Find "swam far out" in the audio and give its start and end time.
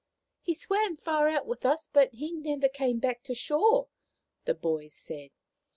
0.55-1.45